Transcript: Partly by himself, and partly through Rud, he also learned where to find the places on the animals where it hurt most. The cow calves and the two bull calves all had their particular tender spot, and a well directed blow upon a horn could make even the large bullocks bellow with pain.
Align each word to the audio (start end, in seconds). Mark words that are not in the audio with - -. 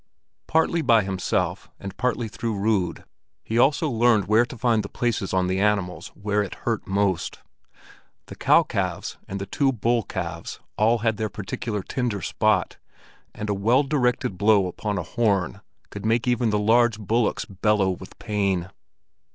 Partly 0.47 0.81
by 0.81 1.03
himself, 1.03 1.69
and 1.79 1.95
partly 1.95 2.27
through 2.27 2.55
Rud, 2.57 3.05
he 3.43 3.59
also 3.59 3.87
learned 3.87 4.25
where 4.25 4.47
to 4.47 4.57
find 4.57 4.81
the 4.81 4.89
places 4.89 5.31
on 5.31 5.45
the 5.45 5.59
animals 5.59 6.07
where 6.15 6.41
it 6.41 6.55
hurt 6.65 6.87
most. 6.87 7.37
The 8.25 8.33
cow 8.35 8.63
calves 8.63 9.17
and 9.27 9.39
the 9.39 9.45
two 9.45 9.71
bull 9.71 10.01
calves 10.01 10.59
all 10.75 10.97
had 11.05 11.17
their 11.17 11.29
particular 11.29 11.83
tender 11.83 12.23
spot, 12.23 12.77
and 13.35 13.47
a 13.47 13.53
well 13.53 13.83
directed 13.83 14.39
blow 14.39 14.65
upon 14.65 14.97
a 14.97 15.03
horn 15.03 15.61
could 15.91 16.03
make 16.03 16.27
even 16.27 16.49
the 16.49 16.57
large 16.57 16.97
bullocks 16.99 17.45
bellow 17.45 17.91
with 17.91 18.17
pain. 18.17 18.69